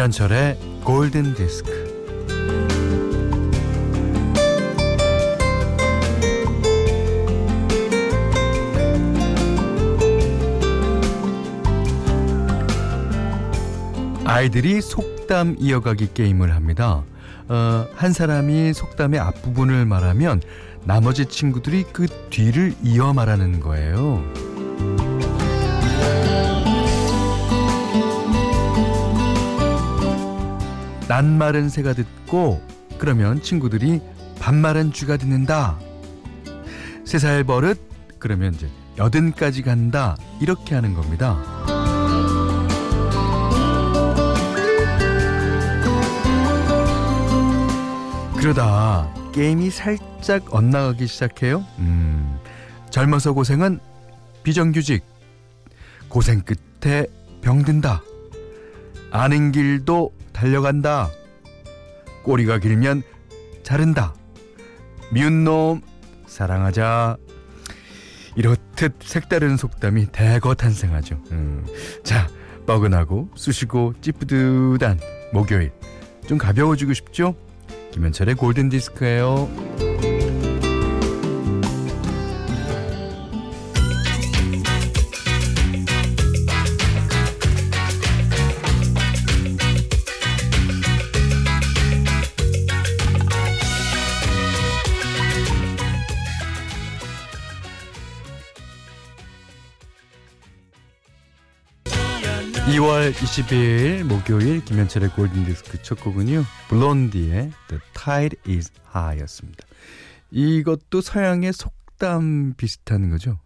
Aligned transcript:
김현철의 0.00 0.56
골든 0.82 1.34
디스크. 1.34 1.70
아이들이 14.24 14.80
속담 14.80 15.56
이어가기 15.58 16.14
게임을 16.14 16.54
합니다. 16.54 17.02
어, 17.48 17.86
한 17.94 18.14
사람이 18.14 18.72
속담의 18.72 19.20
앞부분을 19.20 19.84
말하면 19.84 20.40
나머지 20.84 21.26
친구들이 21.26 21.84
그 21.92 22.06
뒤를 22.30 22.72
이어 22.82 23.12
말하는 23.12 23.60
거예요. 23.60 24.49
낱말은 31.20 31.68
새가 31.68 31.92
듣고 31.92 32.62
그러면 32.96 33.42
친구들이 33.42 34.00
반말은 34.38 34.92
쥐가 34.94 35.18
듣는다. 35.18 35.78
세 37.04 37.18
살 37.18 37.44
버릇 37.44 37.78
그러면 38.18 38.54
이제 38.54 38.68
여든까지 38.96 39.60
간다 39.62 40.16
이렇게 40.40 40.74
하는 40.74 40.94
겁니다. 40.94 41.36
그러다 48.36 49.12
게임이 49.32 49.70
살짝 49.70 50.54
엇나가기 50.54 51.06
시작해요. 51.06 51.64
음, 51.78 52.38
젊어서 52.90 53.32
고생은 53.32 53.78
비정규직. 54.42 55.04
고생 56.08 56.40
끝에 56.40 57.06
병든다. 57.42 58.02
아는 59.12 59.52
길도 59.52 60.12
달려간다. 60.40 61.10
꼬리가 62.22 62.58
길면 62.58 63.02
자른다. 63.62 64.14
미운 65.12 65.44
놈 65.44 65.82
사랑하자. 66.26 67.18
이렇듯 68.36 68.94
색다른 69.00 69.58
속담이 69.58 70.06
대거 70.12 70.54
탄생하죠. 70.54 71.20
음. 71.32 71.66
자, 72.02 72.26
뻐근하고 72.66 73.28
쑤시고 73.34 73.94
찌뿌듯한 74.00 74.98
목요일. 75.34 75.72
좀 76.26 76.38
가벼워지고 76.38 76.94
싶죠? 76.94 77.34
김현철의 77.92 78.36
골든 78.36 78.70
디스크예요. 78.70 79.89
2월 103.30 104.00
22일 104.00 104.02
목요일 104.04 104.64
김현철의 104.64 105.10
골든디스크 105.10 105.82
첫 105.82 106.00
곡은요. 106.00 106.42
블론디의 106.68 107.52
The 107.68 107.82
Tide 107.94 108.38
is 108.48 108.72
High였습니다. 108.92 109.66
이것도 110.32 111.00
서양의 111.00 111.52
속담 111.52 112.54
비슷한 112.56 113.10
거죠. 113.10 113.38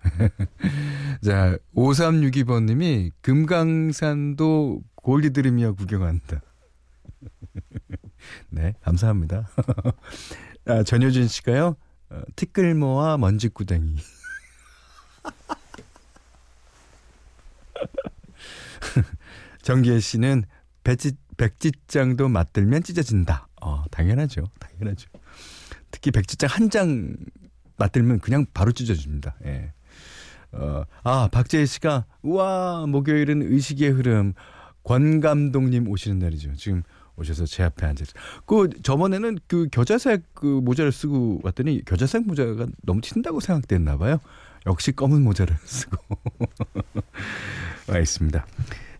자, 1.22 1.58
5362번님이 1.76 3.12
금강산도 3.20 4.80
골디드림이야 4.94 5.72
구경한다. 5.72 6.40
네, 8.48 8.74
감사합니다. 8.80 9.50
아, 10.66 10.82
전효진 10.82 11.28
씨가요. 11.28 11.76
어, 12.08 12.22
티끌모아 12.36 13.18
먼지구덩이. 13.18 13.96
정기혜 19.64 19.98
씨는 19.98 20.44
백지, 20.84 21.12
백지장도 21.36 22.28
맞들면 22.28 22.82
찢어진다. 22.82 23.48
어, 23.62 23.82
당연하죠. 23.90 24.44
당연하죠. 24.60 25.08
특히 25.90 26.10
백지장 26.10 26.48
한 26.50 26.68
장 26.70 27.16
맞들면 27.76 28.20
그냥 28.20 28.46
바로 28.54 28.70
찢어집니다. 28.72 29.34
예. 29.46 29.72
어, 30.52 30.84
아, 31.02 31.28
박재희 31.32 31.66
씨가, 31.66 32.04
우와, 32.22 32.86
목요일은 32.86 33.42
의식의 33.42 33.90
흐름. 33.90 34.34
권 34.84 35.20
감독님 35.20 35.88
오시는 35.88 36.18
날이죠. 36.18 36.54
지금 36.56 36.82
오셔서 37.16 37.46
제 37.46 37.62
앞에 37.64 37.86
앉아서. 37.86 38.12
그, 38.44 38.68
저번에는 38.82 39.38
그 39.48 39.66
겨자색 39.72 40.34
그 40.34 40.46
모자를 40.46 40.92
쓰고 40.92 41.40
왔더니 41.42 41.84
겨자색 41.86 42.26
모자가 42.26 42.66
너무 42.82 43.00
튄다고 43.00 43.40
생각됐나 43.40 43.96
봐요. 43.96 44.20
역시 44.66 44.92
검은 44.92 45.22
모자를 45.22 45.56
쓰고 45.64 45.96
와 47.88 47.98
있습니다. 47.98 48.46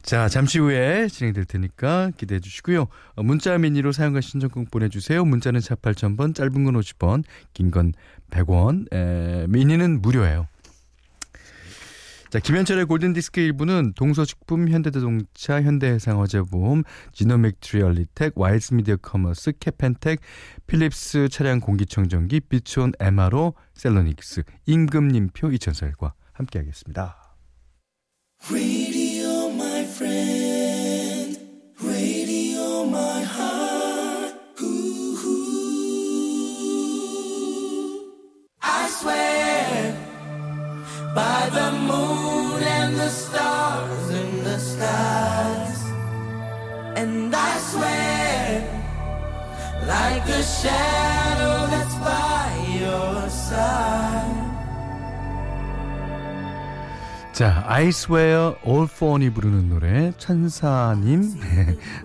자, 0.05 0.29
잠시 0.29 0.59
후에 0.59 1.09
진행될 1.09 1.47
테니까 1.47 2.11
기대해 2.19 2.39
주시고요. 2.39 2.89
어, 3.17 3.23
문자 3.23 3.57
미니로 3.57 3.91
사연과 3.93 4.21
신청곡 4.21 4.71
보내주세요. 4.71 5.25
문자는 5.25 5.61
4 5.61 5.77
8000번, 5.77 6.35
짧은 6.35 6.65
건 6.65 6.75
50원, 6.75 7.25
긴 7.55 7.71
건 7.71 7.95
100원, 8.31 8.93
에, 8.93 9.47
미니는 9.49 10.03
무료예요. 10.03 10.47
자, 12.29 12.39
김현철의 12.39 12.85
골든디스크 12.85 13.41
1부는 13.41 13.95
동서식품, 13.95 14.69
현대자동차, 14.69 15.63
현대해상화재보험, 15.63 16.83
지노믹트리 17.13 17.81
얼리텍, 17.81 18.33
와일스미디어 18.37 18.97
커머스, 18.97 19.53
케펜텍, 19.59 20.21
필립스 20.67 21.29
차량 21.31 21.61
공기청정기, 21.61 22.41
비촌 22.41 22.93
MRO, 23.01 23.55
셀러닉스, 23.75 24.43
임금님표 24.67 25.53
이천쌀과 25.53 26.13
함께하겠습니다. 26.33 27.17
Swear 39.01 39.95
by 41.15 41.49
the 41.51 41.69
moon 41.89 42.63
and 42.63 42.97
the 42.97 43.09
stars 43.09 44.11
in 44.11 44.45
the 44.45 44.59
skies. 44.59 45.81
And 46.97 47.35
I 47.35 47.53
swear 47.71 48.63
like 49.87 50.27
a 50.29 50.43
shadow 50.43 51.67
that's 51.73 51.97
by 51.99 52.51
your 52.79 53.31
side. 53.31 54.45
자, 57.33 57.65
I 57.67 57.89
swear 57.89 58.55
all 58.65 58.85
for 58.85 59.15
on이 59.15 59.31
부르는 59.31 59.69
노래 59.69 60.13
천사님 60.19 61.35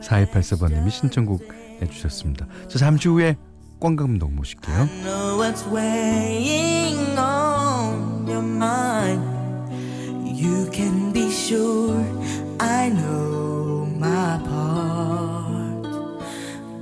4284번님이 0.02 0.90
신청곡 0.90 1.44
해주셨습니다. 1.82 2.48
자, 2.68 2.80
잠시 2.80 3.08
후에 3.10 3.38
꽝 3.80 3.96
감독 3.96 4.32
모실게요. 4.32 4.88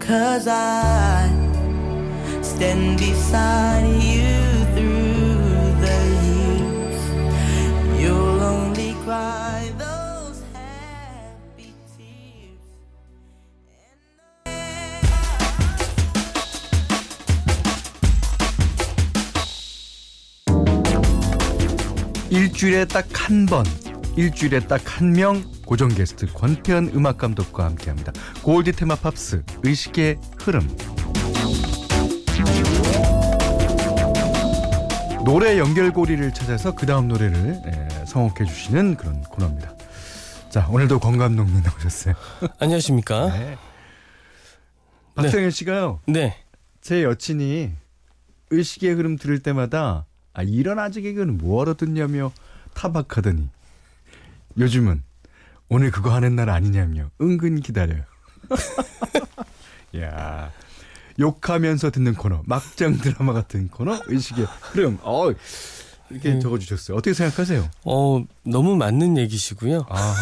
Cause 0.08 0.48
I 0.48 1.28
stand 2.42 2.98
beside 2.98 4.02
you. 4.02 4.37
일주일에 22.30 22.86
딱 22.86 23.06
한 23.14 23.46
번, 23.46 23.66
일주일에 24.16 24.60
딱 24.62 24.82
한 25.00 25.12
명 25.14 25.44
고정 25.66 25.90
게스트 25.90 26.28
권태현 26.34 26.92
음악 26.96 27.18
감독과 27.18 27.66
함께합니다. 27.66 28.12
골드 28.44 28.72
테마 28.74 28.96
팝스 28.96 29.44
의식의 29.64 30.18
흐름. 30.40 30.68
노래 35.26 35.58
연결고리를 35.60 36.34
찾아서 36.34 36.74
그 36.74 36.86
다음 36.86 37.10
노래를 37.10 37.62
예, 37.66 38.06
성혹해 38.06 38.46
주시는 38.46 38.96
그런 38.96 39.22
코너입니다. 39.24 39.76
자 40.50 40.68
오늘도 40.70 41.00
권 41.00 41.18
감독님 41.18 41.62
나오셨어요. 41.64 42.16
안녕하십니까? 42.60 43.28
네. 43.38 43.58
박성현 45.16 45.52
씨가요. 45.52 46.00
네. 46.08 46.38
제 46.80 47.04
여친이 47.04 47.72
의식의 48.52 48.94
흐름 48.94 49.18
들을 49.18 49.40
때마다 49.40 50.06
아 50.38 50.44
이런 50.44 50.78
아직 50.78 51.02
개그는 51.02 51.40
뭐하러 51.40 51.74
듣냐며 51.74 52.32
타박하더니 52.76 53.50
요즘은 54.60 55.02
오늘 55.68 55.90
그거 55.90 56.14
하는 56.14 56.36
날 56.36 56.52
아니냐며 56.52 57.10
은근 57.20 57.60
기다려요. 57.62 58.04
야 60.00 60.52
욕하면서 61.20 61.90
듣는 61.90 62.14
코너, 62.14 62.44
막장 62.46 63.00
드라마 63.00 63.34
같은 63.34 63.68
코너, 63.70 64.00
의식의 64.06 64.46
흐름. 64.62 65.00
어, 65.02 65.32
이렇게 66.12 66.34
음. 66.34 66.40
적어주셨어요. 66.40 66.96
어떻게 66.96 67.16
생각하세요? 67.16 67.68
어, 67.86 68.24
너무 68.44 68.76
맞는 68.76 69.18
얘기시고요. 69.18 69.88
아 69.90 70.14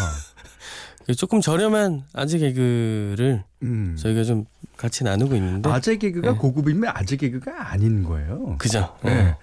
조금 1.18 1.42
저렴한 1.42 2.04
아재 2.14 2.38
개그를 2.38 3.44
음. 3.64 3.96
저희가 3.98 4.24
좀 4.24 4.46
같이 4.78 5.04
나누고 5.04 5.34
있는데 5.34 5.68
아재 5.68 5.98
개그가 5.98 6.32
네. 6.32 6.38
고급이면 6.38 6.90
아재 6.94 7.16
개그가 7.16 7.70
아닌 7.70 8.02
거예요. 8.02 8.56
그죠? 8.56 8.96
네. 9.04 9.14
네. 9.14 9.36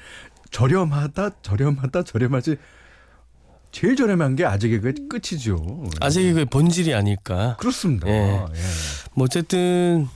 저렴하다, 0.53 1.41
저렴하다, 1.41 2.03
저렴하지. 2.03 2.55
제일 3.71 3.95
저렴한 3.95 4.35
게 4.35 4.45
아재 4.45 4.69
개그의 4.69 4.93
끝이죠. 5.09 5.83
아재 5.99 6.21
개그의 6.21 6.45
본질이 6.45 6.93
아닐까. 6.93 7.57
그렇습니다. 7.59 8.07
예. 8.07 8.13
예. 8.13 8.61
뭐 9.15 9.25
어쨌든 9.25 10.07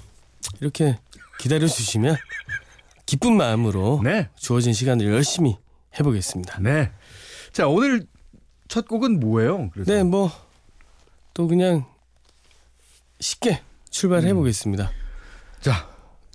이렇게 0.61 0.97
기다려 1.39 1.67
주시면 1.67 2.15
기쁜 3.05 3.35
마음으로 3.35 4.01
네. 4.03 4.29
주어진 4.35 4.73
시간을 4.73 5.07
열심히 5.07 5.57
해보겠습니다. 5.99 6.59
네. 6.61 6.91
자 7.51 7.67
오늘 7.67 8.05
첫 8.67 8.87
곡은 8.87 9.19
뭐예요? 9.19 9.69
그래서? 9.71 9.91
네, 9.91 10.03
뭐 10.03 10.47
또 11.37 11.47
그냥 11.47 11.85
쉽게 13.19 13.61
출발해 13.91 14.33
보겠습니다. 14.33 14.85
음. 14.85 15.61
자, 15.61 15.87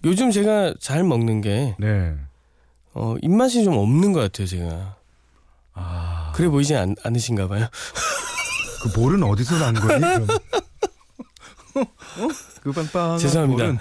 요즘 0.04 0.30
제가 0.30 0.74
잘 0.78 1.02
먹는 1.02 1.40
게 1.40 1.74
네. 1.80 2.14
어, 2.94 3.16
입맛이 3.22 3.64
좀 3.64 3.74
없는 3.74 4.12
것 4.12 4.20
같아요, 4.20 4.46
제가. 4.46 4.96
아. 5.74 6.32
그래 6.34 6.48
보이지 6.48 6.74
않, 6.74 6.94
않으신가 7.02 7.48
봐요. 7.48 7.66
그 8.82 8.92
볼은 8.92 9.22
어디서 9.22 9.58
난 9.58 9.74
거니? 9.74 10.04
어? 10.04 10.26
그 12.62 12.72
빵빵. 12.72 13.18
죄송합니다. 13.18 13.64
볼은. 13.64 13.78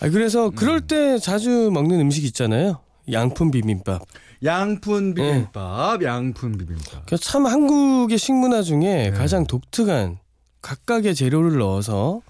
아, 0.00 0.08
그래서 0.08 0.46
음. 0.46 0.54
그럴 0.54 0.80
때 0.80 1.18
자주 1.18 1.70
먹는 1.72 2.00
음식 2.00 2.24
있잖아요. 2.24 2.80
양푼 3.10 3.50
비빔밥. 3.50 4.02
양푼 4.44 5.14
비빔밥, 5.14 6.00
네. 6.00 6.06
양푼 6.06 6.58
비빔밥. 6.58 6.90
그러니까 6.90 7.16
참 7.18 7.46
한국의 7.46 8.18
식문화 8.18 8.62
중에 8.62 8.80
네. 8.80 9.10
가장 9.10 9.46
독특한 9.46 10.18
각각의 10.60 11.14
재료를 11.14 11.58
넣어서 11.58 12.22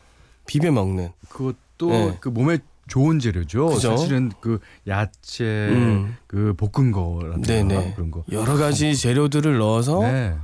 비벼 0.47 0.71
먹는. 0.73 1.11
그것도 1.29 1.91
네. 1.91 2.17
그 2.21 2.29
몸에 2.29 2.59
좋은 2.93 3.21
재료죠. 3.21 3.69
그죠? 3.69 3.97
사실은 3.97 4.31
그 4.43 4.59
야채, 4.87 5.45
음. 5.45 6.15
그 6.27 6.53
볶은 6.53 6.93
거라든가 6.93 7.95
그런 7.95 8.11
거 8.11 8.23
여러 8.31 8.59
가지 8.59 8.95
재료들을 8.95 9.57
넣어서 9.57 10.03
네. 10.03 10.35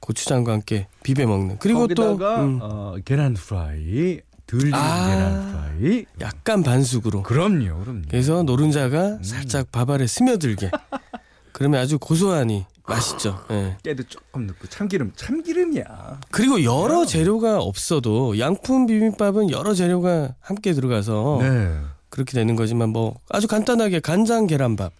고추장과 0.00 0.52
함께 0.52 0.88
비벼 1.02 1.26
먹는. 1.26 1.56
그리고 1.58 1.86
또 1.86 2.18
음. 2.18 2.58
어, 2.60 2.96
계란 3.02 3.32
프라이, 3.32 4.20
들린 4.46 4.74
아, 4.74 5.06
계란 5.08 5.78
프라이. 5.78 6.04
약간 6.20 6.62
반숙으로. 6.62 7.22
그럼요, 7.22 7.78
그럼요. 7.78 8.02
그래서 8.10 8.42
노른자가 8.42 9.06
음. 9.14 9.22
살짝 9.22 9.72
밥알에 9.72 10.06
스며들게. 10.06 10.70
그러면 11.52 11.80
아주 11.80 11.98
고소하니 11.98 12.66
맛있죠. 12.86 13.44
네. 13.48 13.76
깨도 13.82 14.04
조금 14.04 14.46
넣고 14.46 14.66
참기름, 14.68 15.12
참기름이야. 15.16 16.20
그리고 16.30 16.62
여러 16.62 17.00
네. 17.00 17.06
재료가 17.06 17.60
없어도 17.60 18.38
양푼 18.38 18.86
비빔밥은 18.86 19.50
여러 19.50 19.74
재료가 19.74 20.34
함께 20.40 20.72
들어가서 20.72 21.38
네. 21.40 21.76
그렇게 22.08 22.32
되는 22.32 22.54
거지만 22.56 22.90
뭐 22.90 23.16
아주 23.28 23.46
간단하게 23.48 24.00
간장 24.00 24.46
계란밥. 24.46 24.92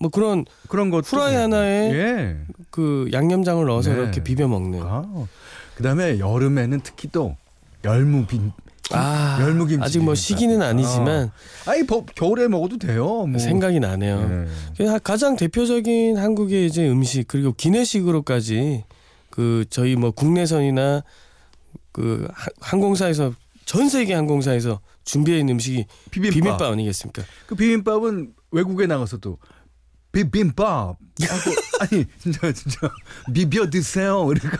뭐 0.00 0.10
그런 0.10 0.44
그런 0.68 0.90
것 0.90 1.06
후라이 1.06 1.34
하나에 1.36 1.92
예. 1.94 2.36
그 2.70 3.08
양념장을 3.12 3.64
넣어서 3.64 3.90
네. 3.90 3.96
이렇게 3.96 4.22
비벼 4.22 4.48
먹는. 4.48 4.82
아. 4.82 5.26
그다음에 5.76 6.18
여름에는 6.18 6.80
특히 6.82 7.08
또 7.10 7.36
열무빔 7.84 8.52
아, 8.90 9.38
열무김치 9.40 9.82
아직 9.84 10.02
뭐 10.02 10.14
시기는 10.14 10.60
아니지만 10.60 11.30
아. 11.64 11.70
아니 11.70 11.86
겨울에 12.14 12.48
먹어도 12.48 12.78
돼요. 12.78 13.26
뭐. 13.26 13.38
생각이 13.38 13.80
나네요. 13.80 14.46
네. 14.78 14.98
가장 15.02 15.36
대표적인 15.36 16.18
한국의 16.18 16.66
이제 16.66 16.88
음식 16.88 17.26
그리고 17.26 17.52
기내식으로까지 17.52 18.84
그 19.30 19.64
저희 19.70 19.96
뭐 19.96 20.10
국내선이나 20.10 21.02
그 21.92 22.28
항공사에서 22.60 23.32
전 23.64 23.88
세계 23.88 24.14
항공사에서 24.14 24.80
준비해 25.04 25.38
있는 25.38 25.54
음식이 25.54 25.86
비빔밥. 26.10 26.34
비빔밥 26.34 26.72
아니겠습니까? 26.72 27.22
그 27.46 27.54
비빔밥은 27.54 28.34
외국에 28.50 28.86
나가서도 28.86 29.38
비빔밥 30.12 30.96
아니 31.80 32.04
진짜 32.20 32.52
진짜 32.52 32.90
비벼 33.32 33.68
드세요. 33.70 34.24
그러니까 34.26 34.58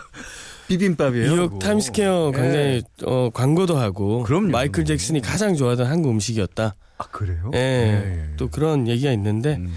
비빔밥이에요. 0.67 1.31
뉴욕 1.31 1.59
타임스퀘어 1.59 2.31
예. 2.33 2.37
굉장히 2.37 2.81
네. 2.81 3.05
어, 3.05 3.29
광고도 3.33 3.77
하고 3.77 4.23
그럼요, 4.23 4.51
마이클. 4.51 4.85
잭슨이 4.85 5.21
가장 5.21 5.55
좋아하던 5.55 5.87
한국 5.87 6.09
음식이었다. 6.11 6.75
아 6.97 7.03
그래요? 7.07 7.51
예. 7.53 7.57
네. 7.57 8.33
또 8.37 8.49
그런 8.49 8.87
얘기가 8.87 9.11
있는데 9.11 9.55
음. 9.55 9.73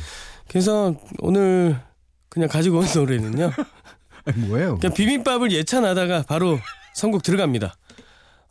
그래서 0.49 0.95
오늘 1.19 1.79
그냥 2.29 2.49
가지고 2.49 2.79
온 2.79 2.87
노래는요. 2.95 3.53
아니, 4.25 4.39
뭐예요? 4.47 4.79
그냥 4.79 4.95
비빔밥을 4.95 5.53
예찬하다가 5.53 6.23
바로 6.23 6.59
선곡 6.95 7.23
들어갑니다. 7.23 7.77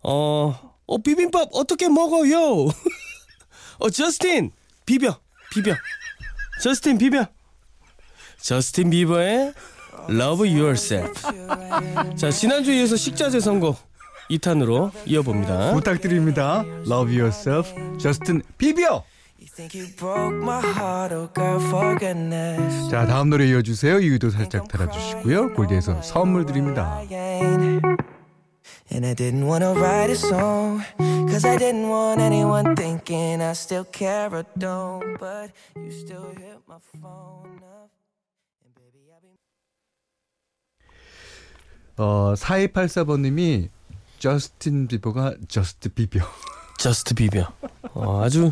어, 0.04 0.76
어 0.86 0.98
비빔밥 1.00 1.50
어떻게 1.54 1.90
먹어요? 1.90 2.68
어 3.80 3.90
저스틴 3.90 4.52
비벼 4.86 5.20
비벼. 5.52 5.76
저스틴 6.62 6.98
비벼. 6.98 7.28
저스틴 8.40 8.90
비버의 8.90 9.54
Love 10.10 10.50
Yourself. 10.50 11.22
자, 12.16 12.32
지난주에 12.32 12.80
이어서 12.80 12.96
식자재 12.96 13.40
선곡 13.40 13.78
2탄으로 14.30 14.92
이어봅니다. 15.06 15.74
부탁드립니다. 15.74 16.64
Love 16.86 17.18
Yourself, 17.20 17.74
저스틴 18.00 18.42
비비어. 18.58 19.04
자, 22.92 23.06
다음 23.06 23.30
노래 23.30 23.48
이어주세요. 23.48 24.00
이유도 24.00 24.30
살짝 24.30 24.68
달아주시고요. 24.68 25.54
골드에서 25.54 26.02
선물 26.02 26.46
드립니다. 26.46 27.02
And 28.90 29.06
I 29.06 29.14
didn't 29.14 29.46
want 29.46 29.64
to 29.64 29.74
write 29.74 30.10
a 30.10 30.16
song 30.16 30.82
Cause 31.28 31.46
I 31.46 31.58
didn't 31.58 31.90
want 31.90 32.22
anyone 32.22 32.74
thinking 32.76 33.42
I 33.42 33.52
still 33.52 33.84
care 33.84 34.30
or 34.34 34.46
don't 34.58 35.18
But 35.20 35.52
you 35.76 35.92
still 35.92 36.32
hit 36.38 36.60
my 36.68 36.78
phone 37.02 37.60
up 37.64 37.92
어, 41.98 42.34
4284번님이 42.36 43.70
저스틴 44.20 44.88
비버가 44.88 45.36
Just 45.48 45.90
비벼. 45.90 46.20
Just 46.78 47.16
비벼. 47.16 47.52
어, 47.94 48.24
아주 48.24 48.52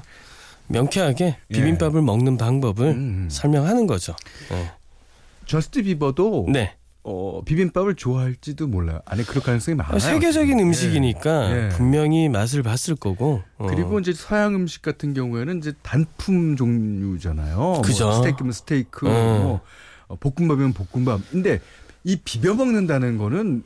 명쾌하게 0.67 1.25
예. 1.25 1.53
비빔밥을 1.53 2.01
예. 2.01 2.05
먹는 2.05 2.37
방법을 2.37 2.87
음, 2.87 2.97
음. 2.97 3.27
설명하는 3.29 3.87
거죠. 3.87 4.15
네. 4.49 4.71
저스틴 5.45 5.83
비버도 5.83 6.47
네. 6.49 6.75
어, 7.03 7.43
비빔밥을 7.45 7.93
좋아할지도 7.95 8.65
몰라요. 8.65 8.99
아니 9.05 9.23
그럴 9.23 9.43
가능성이 9.43 9.75
많아요. 9.75 9.99
세계적인 9.99 10.59
음식이니까 10.59 11.51
예. 11.51 11.65
예. 11.65 11.69
분명히 11.69 12.29
맛을 12.29 12.63
봤을 12.63 12.95
거고. 12.95 13.43
어. 13.59 13.67
그리고 13.67 13.99
이제 13.99 14.11
서양 14.11 14.55
음식 14.55 14.81
같은 14.81 15.13
경우에는 15.13 15.59
이제 15.59 15.73
단품 15.83 16.55
종류잖아요. 16.55 17.57
뭐 17.57 17.81
그죠. 17.83 18.05
뭐 18.05 18.15
스테이크면 18.15 18.53
스테이크, 18.53 19.07
어. 19.07 19.11
뭐 19.11 19.61
어, 20.07 20.15
볶음밥이면 20.15 20.73
볶음밥. 20.73 21.21
근데 21.29 21.59
이 22.05 22.15
비벼 22.23 22.53
먹는다는 22.53 23.17
거는 23.17 23.63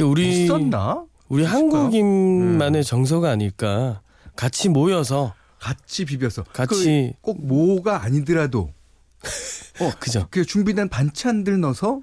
우리 0.00 0.44
있었나? 0.44 1.04
우리 1.28 1.44
한국인만의 1.44 2.82
네. 2.82 2.82
정서가 2.82 3.30
아닐까. 3.30 4.00
같이 4.34 4.68
모여서 4.70 5.34
같이 5.60 6.06
비벼서 6.06 6.44
같이 6.44 7.12
그 7.16 7.20
꼭 7.20 7.46
모가 7.46 8.02
아니더라도 8.02 8.72
어 9.80 9.90
그죠. 10.00 10.26
그 10.30 10.44
준비된 10.46 10.88
반찬들 10.88 11.60
넣어서 11.60 12.00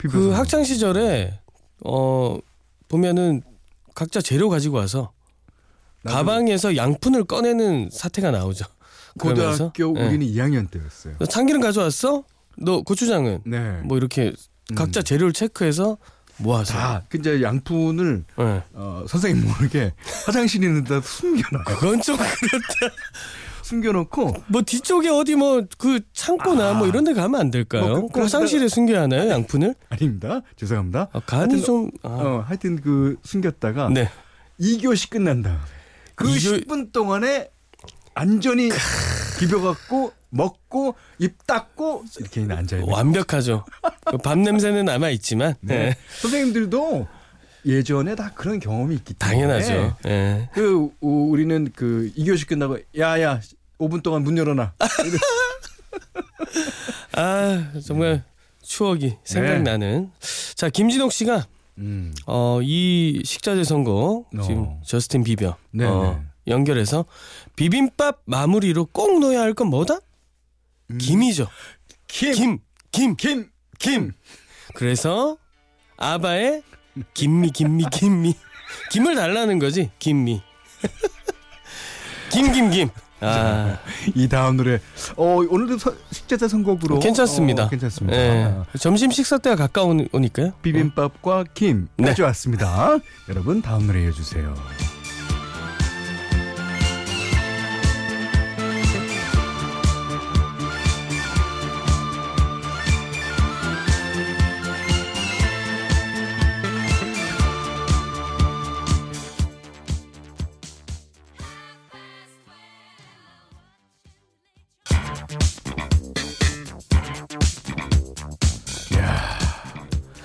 비벼서 0.00 0.18
그 0.18 0.30
학창 0.32 0.64
시절에 0.64 1.38
어 1.84 2.36
보면은 2.88 3.42
각자 3.94 4.20
재료 4.20 4.48
가지고 4.48 4.76
와서 4.78 5.12
가방에서 6.04 6.76
양푼을 6.76 7.24
꺼내는 7.24 7.90
사태가 7.92 8.32
나오죠. 8.32 8.66
고등학교 9.18 9.86
우리는 9.92 10.18
네. 10.20 10.26
2학년 10.26 10.68
때였어요. 10.70 11.14
참기름 11.28 11.60
가져왔어? 11.60 12.24
너 12.58 12.82
고추장은? 12.82 13.42
네. 13.46 13.80
뭐 13.84 13.96
이렇게 13.96 14.32
각자 14.74 15.02
재료를 15.02 15.32
체크해서 15.32 15.98
모아서. 16.38 16.72
다, 16.72 17.02
그 17.08 17.18
이제 17.18 17.42
양푼을 17.42 18.24
네. 18.38 18.62
어, 18.72 19.04
선생님 19.06 19.46
모르게 19.46 19.92
화장실 20.24 20.64
있는 20.64 20.84
데 20.84 21.00
숨겨놔요. 21.00 21.64
그건 21.66 22.00
좀 22.00 22.16
그렇다. 22.16 22.94
숨겨놓고 23.62 24.34
뭐 24.48 24.62
뒤쪽에 24.62 25.08
어디 25.10 25.36
뭐 25.36 25.62
그 25.78 26.00
창고나 26.12 26.70
아, 26.70 26.74
뭐 26.74 26.88
이런 26.88 27.04
데 27.04 27.12
가면 27.12 27.40
안 27.40 27.50
될까요? 27.50 27.86
뭐 27.86 28.00
그, 28.08 28.08
그 28.14 28.20
화장실에 28.22 28.66
숨겨야 28.68 29.02
하나요 29.02 29.30
양푼을? 29.30 29.74
아닙니다. 29.90 30.40
죄송합니다. 30.56 31.08
아, 31.12 31.20
간이 31.20 31.62
좀 31.62 31.90
아. 32.02 32.08
어, 32.08 32.44
하여튼 32.46 32.80
그 32.80 33.16
숨겼다가 33.22 33.88
네. 33.90 34.10
2교시 34.60 35.10
끝난다. 35.10 35.60
그 36.16 36.26
2교... 36.26 36.66
10분 36.66 36.92
동안에 36.92 37.50
안전히 38.14 38.70
비벼갖고 39.38 40.12
먹고 40.30 40.94
입 41.18 41.46
닦고 41.46 42.04
이렇게 42.18 42.40
앉아 42.42 42.76
있는 42.78 42.92
완벽하죠. 42.92 43.64
밥 44.18 44.38
냄새는 44.38 44.84
남아 44.86 45.10
있지만 45.10 45.54
네. 45.60 45.78
네. 45.90 45.96
선생님들도 46.20 47.06
예전에 47.66 48.14
다 48.14 48.32
그런 48.34 48.58
경험이 48.58 48.94
있기 48.96 49.14
때문에 49.14 49.36
당연하죠. 49.48 49.96
예. 50.06 50.48
그 50.54 50.88
우- 51.00 51.30
우리는 51.30 51.70
그 51.76 52.10
2교시 52.16 52.46
끝나고 52.48 52.78
야야 52.98 53.40
5분 53.78 54.02
동안 54.02 54.22
문 54.24 54.36
열어놔. 54.38 54.72
아 57.16 57.72
정말 57.84 58.24
추억이 58.62 59.16
생각나는. 59.24 60.10
자 60.54 60.68
김진옥 60.68 61.12
씨가 61.12 61.46
음. 61.78 62.14
어, 62.26 62.60
이 62.62 63.22
식자재 63.24 63.64
지금 64.42 64.62
어. 64.64 64.80
저스틴 64.84 65.24
비벼 65.24 65.56
네, 65.70 65.84
어, 65.86 66.18
네. 66.18 66.52
연결해서 66.52 67.04
비빔밥 67.56 68.22
마무리로 68.26 68.86
꼭 68.86 69.18
넣어야 69.20 69.40
할 69.40 69.54
건 69.54 69.68
뭐다? 69.68 69.98
음. 70.90 70.98
김이죠. 70.98 71.46
김, 72.06 72.32
김, 72.34 72.58
김, 72.92 73.16
김, 73.16 73.50
김. 73.80 74.12
그래서 74.74 75.36
아바의 75.96 76.62
김미, 77.14 77.50
김미, 77.50 77.84
김미. 77.90 78.34
김을 78.92 79.16
달라는 79.16 79.58
거지. 79.58 79.90
김미. 79.98 80.40
김, 82.30 82.52
김, 82.52 82.70
김. 82.70 82.88
아, 83.22 83.76
이 84.14 84.28
다음 84.28 84.56
노래 84.56 84.80
어 85.16 85.24
오늘도 85.46 85.76
서- 85.76 85.94
식자재 86.10 86.48
선곡으로 86.48 87.00
괜찮습니다. 87.00 87.64
어, 87.64 87.68
괜찮습니다. 87.68 88.16
예. 88.16 88.44
아, 88.44 88.64
점심 88.78 89.10
식사 89.10 89.36
때가 89.36 89.56
가까우니까요. 89.56 90.52
비빔밥과 90.62 91.44
김 91.52 91.88
네. 91.98 92.06
가져왔습니다. 92.06 92.96
여러분 93.28 93.60
다음 93.60 93.86
노래 93.86 94.04
이어 94.04 94.12
주세요. 94.12 94.54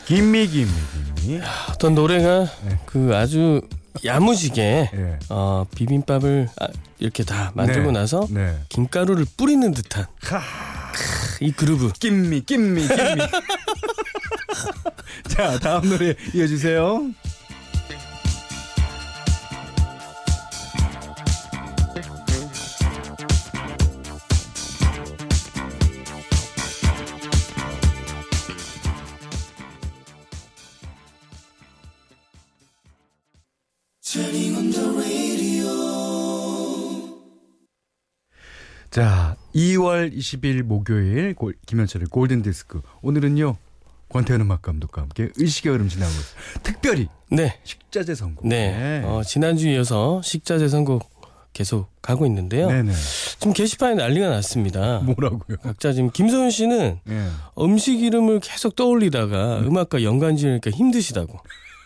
김미 0.05 0.47
김미 0.47 0.71
김미. 1.15 1.41
어떤 1.69 1.95
노래가 1.95 2.45
네. 2.65 2.77
그 2.85 3.15
아주 3.15 3.61
야무지게 4.03 4.91
예. 4.93 5.19
어, 5.29 5.65
비빔밥을 5.75 6.49
아, 6.59 6.67
이렇게 6.99 7.23
다 7.23 7.51
만들고 7.55 7.91
네. 7.91 7.99
나서 7.99 8.27
네. 8.29 8.55
김가루를 8.69 9.25
뿌리는 9.37 9.71
듯한 9.73 10.05
하. 10.21 10.41
이 11.41 11.51
그루브. 11.51 11.93
김미 11.99 12.41
김미 12.41 12.87
김미. 12.87 13.21
자 15.27 15.57
다음 15.59 15.89
노래 15.89 16.13
이어주세요. 16.33 17.09
자, 38.99 39.35
2월 39.53 40.15
20일 40.15 40.63
목요일 40.63 41.33
골- 41.33 41.53
김현철의 41.65 42.07
골든 42.07 42.43
디스크. 42.43 42.81
오늘은요. 43.01 43.57
권태현 44.07 44.39
음악 44.39 44.61
감독과 44.61 45.01
함께 45.01 45.27
의식의 45.35 45.73
흐름 45.73 45.89
지나고. 45.89 46.13
특별히 46.63 47.09
네. 47.29 47.59
식자재 47.65 48.15
선곡. 48.15 48.47
네. 48.47 49.01
어, 49.03 49.21
지난주 49.21 49.67
이어서 49.67 50.21
식자재 50.23 50.69
선곡 50.69 51.11
계속 51.51 51.89
가고 52.01 52.25
있는데요. 52.27 52.67
네네. 52.69 52.93
지금 53.37 53.51
게시판에 53.51 53.95
난리가 53.95 54.29
났습니다. 54.29 54.99
뭐라고요? 54.99 55.57
각자 55.61 55.91
지금 55.91 56.09
김소연 56.11 56.49
씨는 56.49 56.99
예. 57.09 57.27
음식 57.59 58.01
이름을 58.01 58.39
계속 58.39 58.77
떠올리다가 58.77 59.59
음 59.59 59.75
악과 59.75 60.03
연관 60.03 60.37
지으니까 60.37 60.71
힘드시다고 60.71 61.37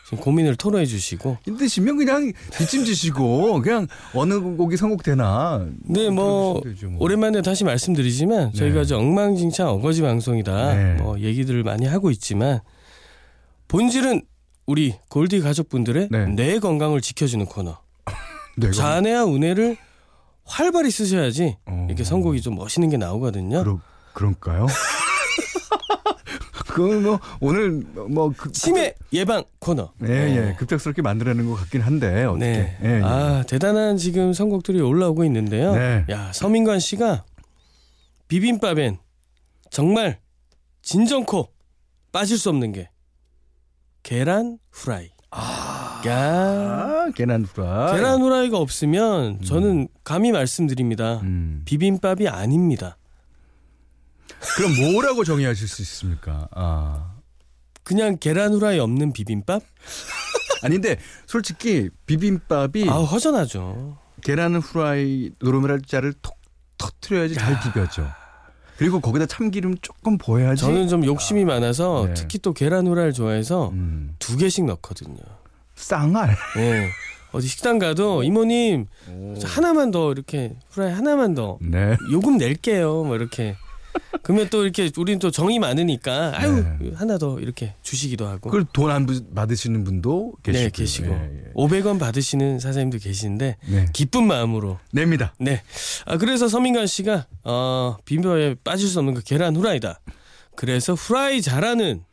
지금 0.10 0.24
고민을 0.24 0.56
토로해 0.56 0.88
주시고 0.88 1.38
힘드시면 1.44 1.98
그냥 1.98 2.34
뒷짐지시고 2.58 3.62
그냥 3.62 3.88
어느 4.16 4.40
곡이 4.40 4.76
선곡되나. 4.76 5.68
네, 5.84 6.10
뭐 6.10 6.62
되죠, 6.64 6.90
뭐. 6.90 7.04
오랜만에 7.04 7.44
다시 7.44 7.64
말씀드리지만 7.64 8.54
저희가 8.54 8.78
네. 8.78 8.82
이제 8.82 8.96
엉망진창 8.96 9.68
어거지 9.68 10.02
방송이다 10.02 10.74
네. 10.74 10.94
뭐 10.96 11.20
얘기들을 11.20 11.62
많이 11.64 11.86
하고 11.86 12.10
있지만 12.10 12.62
본질은 13.68 14.24
우리 14.66 14.96
골디 15.10 15.42
가족분들의 15.42 16.08
네. 16.10 16.26
뇌 16.26 16.58
건강을 16.58 17.02
지켜주는 17.02 17.46
코너 17.46 17.78
네, 18.58 18.72
자네와 18.72 19.26
운해를 19.26 19.78
활발히 20.44 20.90
쓰셔야지 20.90 21.58
어. 21.68 21.86
이렇게 21.88 22.04
선곡이 22.04 22.42
좀 22.42 22.56
멋있는 22.56 22.90
게 22.90 22.98
나오거든요. 22.98 23.64
그러, 23.64 23.80
그런가요? 24.14 24.66
그건 26.80 27.04
뭐 27.04 27.20
오늘 27.42 27.72
뭐 28.10 28.34
그, 28.36 28.52
치매 28.54 28.94
예방 29.12 29.44
코너. 29.60 29.92
예, 30.04 30.08
예. 30.08 30.56
급작스럽게 30.58 31.02
만들어내는 31.02 31.50
것 31.50 31.56
같긴 31.56 31.82
한데 31.82 32.24
어떻게? 32.24 32.46
네. 32.46 32.78
예, 32.84 32.88
예. 32.98 33.02
아 33.04 33.44
대단한 33.46 33.98
지금 33.98 34.32
선곡들이 34.32 34.80
올라오고 34.80 35.26
있는데요. 35.26 35.76
네. 35.76 36.06
야 36.10 36.32
서민관 36.32 36.80
씨가 36.80 37.26
비빔밥엔 38.30 38.98
정말 39.70 40.20
진정코 40.82 41.50
빠질 42.14 42.38
수 42.38 42.50
없는 42.50 42.72
게 42.72 42.90
계란 44.04 44.58
후라이. 44.72 45.10
야 46.08 46.12
아, 46.12 47.10
계란 47.14 47.44
후라이. 47.44 47.98
계란 47.98 48.22
후라이가 48.22 48.58
없으면 48.58 49.42
저는 49.42 49.90
감히 50.06 50.32
말씀드립니다. 50.32 51.20
음. 51.24 51.62
비빔밥이 51.66 52.30
아닙니다. 52.30 52.98
그럼 54.56 54.76
뭐라고 54.92 55.24
정의하실 55.24 55.68
수 55.68 55.82
있습니까? 55.82 56.48
아. 56.52 57.16
그냥 57.84 58.18
계란 58.20 58.54
후라이 58.54 58.80
없는 58.80 59.14
비빔밥? 59.14 59.64
아닌데 60.64 60.98
솔직히 61.26 61.90
비빔밥이 62.06 62.90
아 62.90 62.98
허전하죠. 62.98 63.98
계란 64.22 64.56
후라이 64.58 65.32
노르메라자를 65.40 66.14
톡 66.22 66.38
터트려야지 66.78 67.36
잘 67.36 67.60
비벼져. 67.62 68.06
그리고 68.78 69.02
거기다 69.02 69.26
참기름 69.26 69.76
조금 69.82 70.18
보여야지. 70.18 70.62
저는 70.62 70.88
좀 70.88 71.06
욕심이 71.06 71.44
많아서 71.46 72.06
네. 72.08 72.14
특히 72.14 72.40
또 72.40 72.54
계란 72.54 72.88
후라이를 72.88 73.12
좋아해서 73.12 73.70
음, 73.70 74.16
두 74.20 74.38
개씩 74.38 74.66
넣거든요. 74.66 75.18
쌍알. 75.76 76.36
예. 76.58 76.90
어디 77.32 77.48
식당 77.48 77.78
가도 77.78 78.24
이모님 78.24 78.88
저 79.40 79.48
하나만 79.48 79.92
더 79.92 80.12
이렇게 80.12 80.56
후라이 80.70 80.92
하나만 80.92 81.36
더 81.36 81.58
네. 81.62 81.96
요금 82.12 82.38
낼게요. 82.38 83.04
뭐 83.04 83.16
이렇게 83.16 83.56
그러면 84.22 84.50
또 84.50 84.64
이렇게 84.64 84.92
우리는 84.98 85.20
또 85.20 85.32
정이 85.32 85.60
많으니까 85.60 86.34
아유 86.36 86.64
네. 86.80 86.92
하나 86.96 87.18
더 87.18 87.40
이렇게 87.40 87.76
주시기도 87.82 88.28
하고 88.28 88.50
그걸 88.50 88.66
돈안 88.72 89.08
받으시는 89.34 89.84
분도 89.84 90.34
계시고. 90.44 90.64
네 90.64 90.70
계시고 90.70 91.08
예, 91.08 91.46
예. 91.48 91.54
500원 91.54 92.00
받으시는 92.00 92.60
사장님도 92.60 93.00
계신데 93.00 93.58
네. 93.68 93.86
기쁜 93.94 94.28
마음으로 94.28 94.80
냅니다. 94.92 95.34
네. 95.40 95.64
아 96.06 96.18
그래서 96.18 96.48
서민관 96.48 96.88
씨가 96.88 97.28
어 97.44 97.98
비빔밥에 98.06 98.56
빠질 98.64 98.88
수 98.88 99.00
없는 99.00 99.16
그 99.16 99.24
계란 99.24 99.56
후라이다. 99.56 100.00
그래서 100.56 100.94
후라이 100.94 101.42
잘하는 101.42 102.04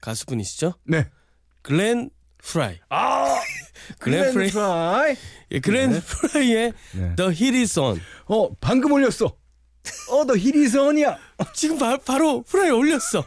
가수분이시죠? 0.00 0.74
네. 0.84 1.06
글렌 1.62 2.10
프라이. 2.38 2.76
아, 2.88 3.36
글렌 3.98 4.32
프라이. 4.32 4.50
프라이. 4.50 5.16
예, 5.52 5.60
글렌 5.60 6.00
프라이의 6.00 6.72
네. 6.92 7.14
The 7.16 7.30
Heat 7.32 7.58
Is 7.58 7.78
On. 7.78 8.00
어, 8.26 8.50
방금 8.60 8.92
올렸어. 8.92 9.34
어, 10.10 10.24
너 10.24 10.36
히리선이야. 10.36 11.16
지금 11.54 11.78
바, 11.78 11.96
바로 11.96 12.42
프라이 12.42 12.70
올렸어. 12.70 13.24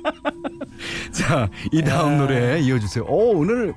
자, 1.12 1.48
이 1.72 1.82
다음 1.82 2.14
야. 2.14 2.16
노래 2.18 2.60
이어주세요. 2.60 3.04
어, 3.04 3.14
오늘 3.34 3.74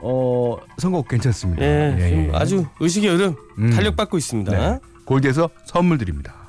어 0.00 0.56
선곡 0.78 1.08
괜찮습니다. 1.08 1.64
예, 1.64 1.96
예, 1.98 2.28
예. 2.28 2.30
아주 2.34 2.66
의식의 2.80 3.10
흐름 3.10 3.36
음. 3.58 3.70
탄력 3.70 3.96
받고 3.96 4.18
있습니다. 4.18 4.52
네. 4.52 4.78
골드에서 5.04 5.48
선물 5.66 5.98
드립니다. 5.98 6.43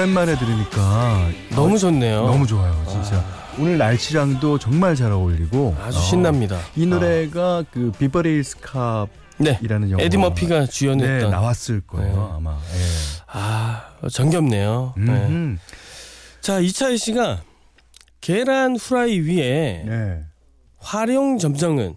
오랜만에 0.00 0.38
들으니까 0.38 1.28
너무 1.50 1.78
좋네요. 1.78 2.24
너무 2.24 2.46
좋아요, 2.46 2.72
진짜. 2.88 3.22
오늘 3.58 3.76
날씨랑도 3.76 4.58
정말 4.58 4.96
잘 4.96 5.12
어울리고 5.12 5.76
아주 5.78 5.98
어, 5.98 6.00
신납니다. 6.00 6.58
이 6.74 6.86
노래가 6.86 7.64
그 7.70 7.92
Beverly 7.98 8.42
Hills 8.42 8.64
Cop이라는 8.64 9.08
네. 9.38 9.90
영화 9.90 10.02
에디 10.02 10.16
머피가 10.16 10.60
네, 10.60 10.66
주연했던 10.66 11.30
나왔을 11.30 11.82
거예요, 11.82 12.14
네. 12.14 12.34
아마. 12.34 12.52
예. 12.52 12.78
아 13.26 13.90
정겹네요. 14.10 14.94
네. 14.96 15.56
자 16.40 16.60
이차희 16.60 16.96
씨가 16.96 17.42
계란 18.22 18.76
후라이 18.76 19.18
위에 19.20 19.84
네. 19.86 20.24
화룡점정은 20.78 21.94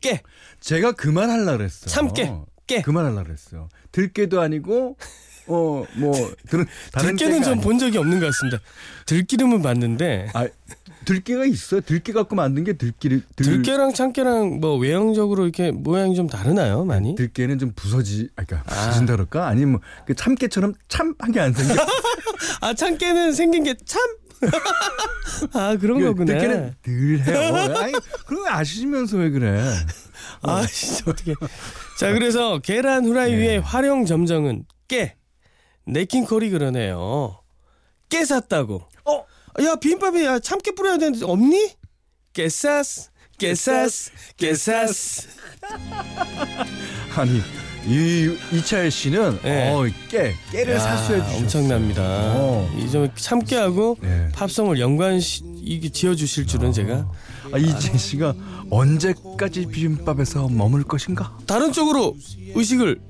깨 0.00 0.22
제가 0.60 0.92
그말 0.92 1.28
하려고 1.28 1.58
그랬어. 1.58 1.84
참깨, 1.84 2.32
깨. 2.66 2.80
그말 2.80 3.04
하려고 3.04 3.24
그랬어요. 3.24 3.68
들깨도 3.92 4.40
아니고 4.40 4.96
어뭐 5.46 6.30
다른 6.92 7.16
들깨는 7.16 7.42
좀. 7.42 7.60
본 7.60 7.78
적이 7.78 7.98
없는 7.98 8.20
것 8.20 8.26
같습니다. 8.26 8.58
들기름은 9.06 9.62
봤는데 9.62 10.28
아 10.34 10.46
들깨가 11.04 11.44
있어요. 11.46 11.80
들깨 11.80 12.12
갖고 12.12 12.36
만든 12.36 12.62
게 12.64 12.74
들깨를 12.74 13.22
들, 13.34 13.44
들깨랑 13.46 13.92
참깨랑 13.92 14.60
뭐 14.60 14.76
외형적으로 14.76 15.42
이렇게 15.44 15.72
모양이 15.72 16.14
좀 16.14 16.28
다르나요, 16.28 16.84
많이? 16.84 17.16
들깨는 17.16 17.58
좀 17.58 17.72
부서지, 17.74 18.28
아, 18.36 18.44
그러니까 18.44 18.72
아. 18.72 18.76
부서진다 18.86 19.14
그럴까? 19.14 19.48
아니면 19.48 19.80
그 20.06 20.14
참깨처럼 20.14 20.74
참한 20.88 21.32
게 21.32 21.40
안 21.40 21.52
생겨. 21.52 21.74
아 22.60 22.72
참깨는 22.74 23.32
생긴 23.32 23.64
게 23.64 23.74
참. 23.84 24.00
아 25.54 25.76
그런 25.76 25.98
그 26.00 26.04
거구나. 26.06 26.26
들깨는 26.32 26.74
늘 26.84 27.20
해요. 27.26 27.54
아니 27.78 27.92
그런 28.26 28.44
거 28.44 28.50
아시면서 28.50 29.16
왜 29.16 29.30
그래? 29.30 29.60
아 30.42 30.64
진짜 30.66 31.04
어떻게? 31.10 31.34
자 31.98 32.12
그래서 32.12 32.58
계란 32.60 33.04
후라이 33.04 33.32
네. 33.32 33.38
위에 33.38 33.56
활용 33.58 34.04
점정은 34.06 34.64
깨. 34.86 35.16
네킹콜이 35.86 36.50
그러네요. 36.50 37.38
깨 38.08 38.24
샀다고. 38.24 38.82
어? 39.04 39.24
야 39.62 39.76
비빔밥에 39.76 40.24
야 40.24 40.38
참깨 40.38 40.72
뿌려야 40.74 40.98
되는데 40.98 41.24
없니? 41.24 41.72
깨사스 42.32 43.10
깨사스 43.38 44.10
깨사스. 44.36 45.28
아니 47.16 47.40
이 47.86 48.36
이차일 48.52 48.90
씨는 48.90 49.40
네. 49.42 49.70
어, 49.72 49.84
깨 50.08 50.34
깨를 50.50 50.74
야, 50.74 50.78
사수해 50.78 51.18
주셨어요. 51.18 51.38
엄청납니다. 51.42 52.02
어. 52.02 52.70
이좀 52.78 53.10
참깨하고 53.14 53.98
네. 54.00 54.28
팝송을 54.32 54.78
연관 54.78 55.18
시, 55.20 55.42
이게 55.56 55.88
지어 55.88 56.14
주실 56.14 56.46
줄은 56.46 56.72
제가 56.72 57.10
아, 57.52 57.58
이재 57.58 57.98
씨가 57.98 58.34
언제까지 58.70 59.66
비빔밥에서 59.66 60.48
머물 60.48 60.84
것인가? 60.84 61.36
다른 61.46 61.72
쪽으로 61.72 62.16
의식을 62.54 63.00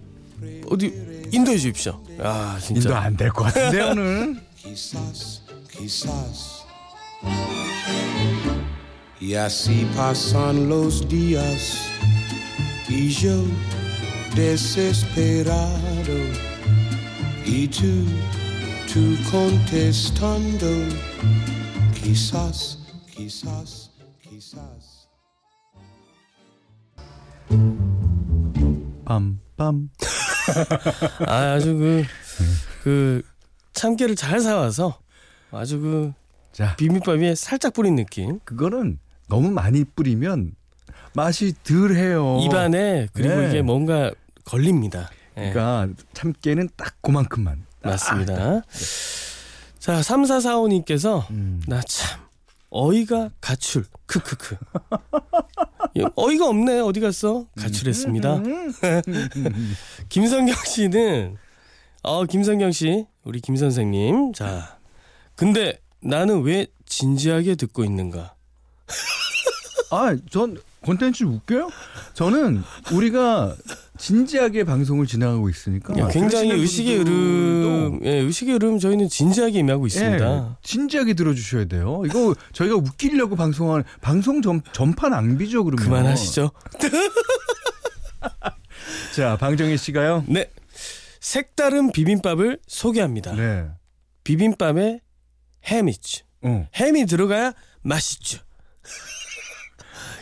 어디 0.71 1.12
인도해 1.33 1.57
주십시오. 1.57 2.03
아 2.21 2.59
진짜. 2.61 2.81
인도 2.89 2.97
안 2.97 3.17
될 3.17 3.31
것 3.33 3.45
같은데 3.45 3.83
오늘. 3.83 4.37
Quizás, 4.57 5.43
quizás. 5.71 6.63
Y 9.21 9.35
así 9.35 9.87
pasan 9.97 10.69
los 10.69 11.07
días 11.09 11.77
y 12.89 13.09
yo 13.11 13.45
desesperado 14.35 16.19
y 17.47 17.67
tú, 17.69 18.05
tú 18.93 19.17
contestando. 19.31 20.67
Quizás, 21.95 22.79
quizás, 23.15 23.91
quizás. 24.21 25.09
빰빰. 29.07 29.89
아, 31.27 31.35
아주 31.53 31.77
그, 31.77 32.05
그, 32.83 33.23
참깨를 33.73 34.17
잘 34.17 34.41
사와서 34.41 34.99
아주 35.51 35.79
그 35.81 36.13
자 36.53 36.77
비빔밥 36.77 37.19
위에 37.19 37.35
살짝 37.35 37.73
뿌린 37.73 37.97
느낌. 37.97 38.39
그거는 38.45 38.99
너무 39.29 39.51
많이 39.51 39.85
뿌리면 39.85 40.55
맛이 41.15 41.55
덜해요. 41.65 42.41
입안에 42.45 43.09
그리고 43.13 43.37
네. 43.37 43.49
이게 43.49 43.63
뭔가 43.63 44.13
걸립니다. 44.45 45.11
예, 45.39 45.51
그러니까 45.51 45.89
참깨는 46.13 46.69
딱 46.77 46.95
그만큼만. 47.01 47.65
맞습니다. 47.83 48.63
자, 49.79 50.01
3445님께서 50.01 51.29
음. 51.31 51.61
나참 51.67 52.21
어이가 52.75 53.31
가출. 53.41 53.85
크크크. 54.07 54.57
예, 55.99 56.05
어이가 56.17 56.47
없네. 56.49 56.81
어디 56.81 57.01
갔어? 57.01 57.47
가출했습니다. 57.59 58.37
음. 58.37 58.73
김성경 60.09 60.57
씨는 60.65 61.37
어 62.03 62.25
김성경 62.25 62.73
씨 62.73 63.07
우리 63.25 63.41
김 63.41 63.57
선생님 63.57 64.33
자 64.33 64.79
근데 65.37 65.79
나는 66.01 66.43
왜 66.43 66.67
진지하게 66.87 67.55
듣고 67.55 67.85
있는가 67.85 68.35
아, 69.91 70.17
전 70.31 70.59
콘텐츠 70.83 71.25
웃겨요? 71.25 71.71
저는 72.15 72.63
우리가 72.93 73.55
진지하게 73.99 74.65
방송을 74.65 75.07
진행하고 75.07 75.49
있으니까 75.49 75.97
야, 75.99 76.09
굉장히 76.09 76.51
의식의 76.53 76.97
흐름 76.99 78.01
예, 78.05 78.11
의식의 78.19 78.55
흐름 78.55 78.79
저희는 78.79 79.09
진지하게 79.09 79.61
임하고 79.61 79.87
있습니다 79.87 80.25
예, 80.27 80.43
진지하게 80.63 81.15
들어주셔야 81.15 81.65
돼요. 81.67 82.03
이거 82.07 82.35
저희가 82.53 82.77
웃기려고 82.77 83.37
방송하는 83.37 83.85
방송 84.01 84.43
전, 84.43 84.63
전파 84.73 85.09
낭비죠, 85.09 85.65
그러면. 85.65 85.85
그만하시죠 85.85 86.51
자, 89.15 89.37
방정희 89.37 89.77
씨가요. 89.77 90.25
네 90.27 90.51
색다른 91.21 91.93
비빔밥을 91.93 92.59
소개합니다 92.67 93.35
네. 93.37 93.69
비빔밥에 94.25 95.01
햄 95.67 95.89
있죠 95.89 96.25
어. 96.43 96.67
햄이 96.75 97.07
들어가야 97.07 97.53
맛있죠 97.83 98.41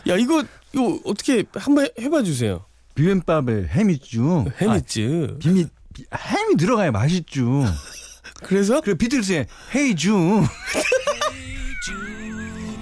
야 0.09 0.17
이거 0.17 0.43
이거 0.73 0.99
어떻게 1.05 1.45
한번 1.55 1.85
해- 1.87 1.91
해봐 2.05 2.23
주세요 2.23 2.65
비빔밥에 2.95 3.65
햄 3.69 3.91
있죠. 3.91 4.47
햄 4.59 4.71
아, 4.71 4.77
있지 4.77 5.29
비미 5.41 5.67
비- 5.95 6.05
햄이 6.15 6.57
들어가야 6.57 6.91
맛있죠. 6.91 7.65
그래서 8.43 8.81
그래 8.81 8.95
비틀스의 8.97 9.47
헤이 9.75 9.95
주. 9.97 10.43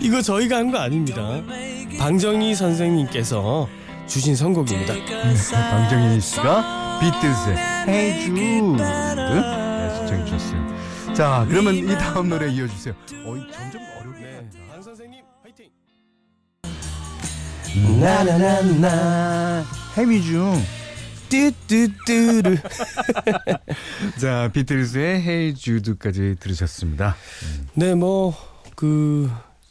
이거 0.00 0.22
저희가 0.22 0.57
한 0.57 0.70
거 0.70 0.78
아닙니다. 0.78 1.42
방정희 1.98 2.54
선생님께서 2.54 3.68
주신 4.07 4.37
선곡입니다. 4.37 4.94
방정희 5.52 6.20
씨가 6.20 7.00
비틀스의 7.00 7.57
헤이 7.88 8.24
주. 8.24 8.33
네, 8.33 9.94
신청해 9.96 10.24
주셨어요. 10.24 11.14
자, 11.14 11.46
그러면 11.48 11.74
이 11.74 11.87
다음 11.98 12.28
노래 12.28 12.48
이어주세요. 12.50 12.94
어, 13.24 13.35
점점 13.52 13.83
나나나나 18.01 19.64
햄이죠. 19.97 20.53
뚜뚜뚜르. 21.29 22.57
자, 24.21 24.51
비틀스의 24.53 25.23
헤이 25.23 25.55
주드까지 25.55 26.37
들으셨습니다. 26.41 27.17
네, 27.75 27.95
뭐 27.95 28.59
그 28.79 29.29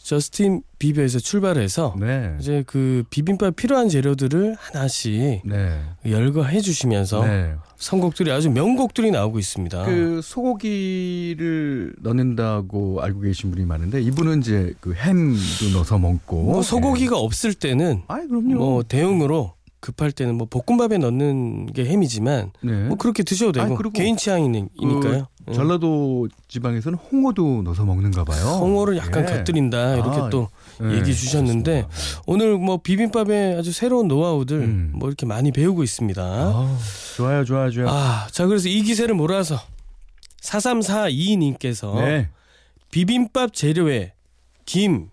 저스틴 0.08 0.62
비버에서 0.80 1.20
출발해서 1.20 1.96
네. 2.00 2.34
이제 2.40 2.64
그 2.66 3.04
비빔밥 3.10 3.58
필요한 3.58 3.90
재료들을 3.90 4.56
하나씩 4.58 5.42
네. 5.44 5.82
열거해 6.06 6.62
주시면서 6.62 7.26
네. 7.26 7.56
선곡들이 7.76 8.32
아주 8.32 8.50
명곡들이 8.50 9.12
나오고 9.12 9.38
있습니다. 9.38 9.84
그 9.84 10.22
소고기를 10.24 11.96
넣는다고 12.00 13.02
알고 13.02 13.20
계신 13.20 13.52
분이 13.52 13.66
많은데 13.66 14.02
이분은 14.02 14.40
이제 14.40 14.74
그 14.80 14.94
햄도 14.94 15.72
넣어서 15.74 15.98
먹고 15.98 16.42
뭐 16.42 16.62
소고기가 16.62 17.18
없을 17.18 17.54
때는 17.54 18.04
아, 18.08 18.16
그럼요. 18.16 18.56
뭐 18.56 18.84
대용으로 18.84 19.56
급할 19.82 20.14
때는 20.14 20.36
뭐 20.36 20.48
볶음밥에 20.50 21.00
넣는 21.00 21.74
게 21.74 21.84
햄이지만 21.84 22.52
네. 22.64 22.88
뭐 22.88 22.96
그렇게 22.96 23.24
드셔도 23.24 23.52
되고 23.52 23.76
그리고 23.76 23.92
개인 23.92 24.16
취향이니까요. 24.16 24.70
그 25.02 25.37
전라도 25.54 26.28
지방에서는 26.48 26.98
홍어도 26.98 27.62
넣어서 27.64 27.86
먹는가 27.86 28.24
봐요. 28.24 28.44
홍어를 28.44 28.98
약간 28.98 29.24
예. 29.24 29.34
곁들인다 29.34 29.96
이렇게 29.96 30.20
아, 30.20 30.30
또 30.30 30.50
네, 30.80 30.96
얘기 30.96 31.16
주셨는데 31.16 31.84
그렇습니다. 31.84 32.22
오늘 32.26 32.58
뭐 32.58 32.78
비빔밥에 32.78 33.56
아주 33.58 33.72
새로운 33.72 34.08
노하우들 34.08 34.58
음. 34.58 34.92
뭐 34.96 35.08
이렇게 35.08 35.26
많이 35.26 35.52
배우고 35.52 35.84
있습니다. 35.84 36.22
아, 36.22 36.78
좋아요, 37.16 37.46
좋아요, 37.46 37.72
좋아요. 37.72 37.90
아, 37.90 38.28
자 38.32 38.46
그래서 38.46 38.68
이 38.68 38.82
기세를 38.82 39.16
몰아서 39.16 39.60
4342님께서 40.42 41.96
네. 41.96 42.30
비빔밥 42.92 43.54
재료에 43.54 44.14
김, 44.66 45.10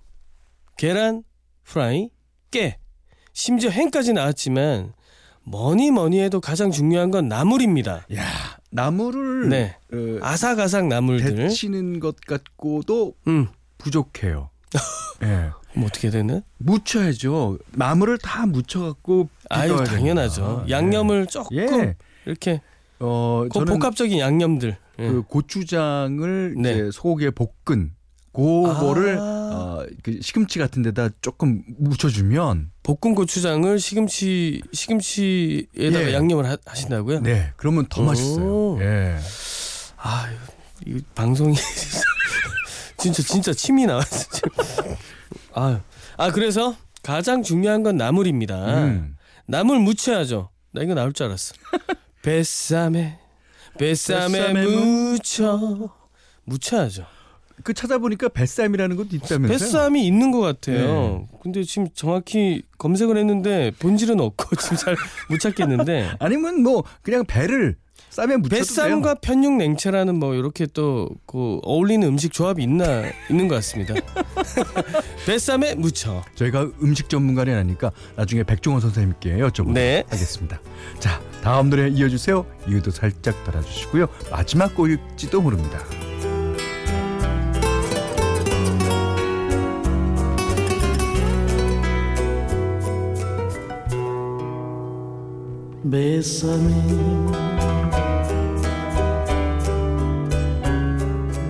계란, 0.76 1.22
프라이, 1.64 2.10
깨, 2.50 2.78
심지어 3.32 3.70
햄까지 3.70 4.12
나왔지만 4.12 4.92
뭐니 5.44 5.90
뭐니 5.90 6.20
해도 6.20 6.40
가장 6.40 6.70
중요한 6.70 7.10
건 7.10 7.28
나물입니다. 7.28 8.06
야, 8.14 8.24
나물을 8.70 9.48
네. 9.48 9.76
어, 9.92 10.18
아삭아삭 10.22 10.86
나물들. 10.88 11.36
데치는 11.36 12.00
것 12.00 12.16
같고도 12.26 13.14
음. 13.28 13.48
부족해요. 13.78 14.50
예. 15.22 15.50
그럼 15.72 15.84
어떻게 15.86 16.10
되는? 16.10 16.42
묻혀야죠. 16.58 17.58
나물을 17.72 18.18
다 18.18 18.46
묻혀갖고 18.46 19.28
아유 19.50 19.82
당연하죠. 19.84 20.42
됩니다. 20.42 20.70
양념을 20.70 21.26
조금 21.26 21.56
예. 21.58 21.96
이렇게 22.26 22.60
어, 23.00 23.44
그 23.52 23.64
복합적인 23.64 24.18
양념들. 24.18 24.76
예. 25.00 25.08
그 25.08 25.22
고추장을 25.22 26.54
네. 26.56 26.72
이제 26.72 26.90
소고기에 26.92 27.30
볶은 27.30 27.92
그거를 28.34 29.18
아. 29.18 29.22
어, 29.22 29.86
그 30.02 30.18
시금치 30.20 30.58
같은 30.58 30.82
데다 30.82 31.08
조금 31.20 31.62
묻혀주면 31.78 32.72
볶은 32.82 33.14
고추장을 33.14 33.78
시금치 33.78 34.62
시금치에다가 34.72 36.08
예. 36.08 36.14
양념을 36.14 36.46
하, 36.46 36.56
하신다고요? 36.66 37.20
네 37.20 37.52
그러면 37.56 37.86
더 37.88 38.02
오. 38.02 38.04
맛있어요. 38.04 38.78
예. 38.82 39.16
아, 39.96 40.28
이 40.84 41.00
방송이 41.14 41.54
진짜 42.98 43.22
진짜 43.22 43.52
침이 43.52 43.86
나왔어. 43.86 44.28
아, 45.54 45.80
아 46.16 46.30
그래서 46.32 46.76
가장 47.02 47.42
중요한 47.42 47.82
건 47.82 47.96
나물입니다. 47.96 48.84
음. 48.84 49.16
나물 49.46 49.78
무쳐야죠. 49.78 50.50
나 50.72 50.82
이거 50.82 50.94
나올 50.94 51.12
줄 51.12 51.26
알았어. 51.26 51.54
뱃삼에 52.22 53.18
뱃삼에 53.78 54.52
무쳐 54.52 55.90
무쳐야죠. 56.44 57.13
그 57.62 57.72
찾아보니까 57.72 58.28
뱃삼이라는 58.28 58.96
것도 58.96 59.08
있다면서요? 59.12 59.48
뱃삼이 59.48 60.06
있는 60.06 60.30
것 60.32 60.40
같아요. 60.40 61.26
네. 61.30 61.38
근데 61.42 61.62
지금 61.62 61.88
정확히 61.94 62.62
검색을 62.78 63.16
했는데 63.16 63.70
본질은 63.78 64.20
없고 64.20 64.56
지금 64.60 64.76
잘 64.76 64.96
못 65.30 65.38
찾겠는데 65.40 66.10
아니면 66.18 66.62
뭐 66.62 66.84
그냥 67.02 67.24
배를 67.26 67.76
쌈에 68.10 68.36
묻혀도 68.36 68.48
돼요. 68.50 68.60
뱃삼과 68.60 69.14
편육 69.16 69.54
냉채라는 69.54 70.16
뭐 70.18 70.34
이렇게 70.34 70.66
또 70.66 71.08
그 71.26 71.58
어울리는 71.64 72.06
음식 72.06 72.32
조합이 72.32 72.62
있나 72.62 73.02
있는 73.28 73.48
것 73.48 73.56
같습니다. 73.56 73.94
뱃삼에 75.26 75.74
무쳐. 75.76 76.22
저희가 76.36 76.70
음식 76.82 77.08
전문가는 77.08 77.56
아니니까 77.56 77.90
나중에 78.16 78.44
백종원 78.44 78.80
선생님께 78.80 79.36
여쭤보도록 79.38 79.72
네. 79.72 80.04
하겠습니다. 80.08 80.60
자, 81.00 81.20
다음 81.42 81.70
노래 81.70 81.88
이어주세요. 81.88 82.46
이유도 82.68 82.90
살짝 82.92 83.42
달아주시고요. 83.44 84.06
마지막 84.30 84.74
곡일지도 84.76 85.40
모릅니다. 85.40 85.80
Bésame. 95.84 96.72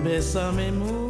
Bésame 0.03 0.71
mucho. 0.71 1.04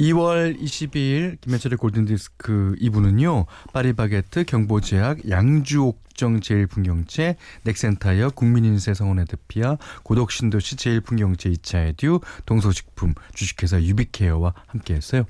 2월 0.00 0.58
22일 0.58 1.36
김현철의 1.42 1.76
골든디스크 1.76 2.76
2부는요. 2.80 3.44
파리바게트, 3.74 4.44
경보제약, 4.44 5.28
양주옥정 5.28 6.40
제일풍경채, 6.40 7.36
넥센타이어, 7.64 8.30
국민인세 8.30 8.94
성원에드피아, 8.94 9.76
고독신도시 10.02 10.76
제일풍경채 10.76 11.50
2차 11.50 11.86
에듀, 11.88 12.20
동서식품, 12.46 13.14
주식회사 13.34 13.82
유비케어와 13.82 14.54
함께했어요. 14.68 15.24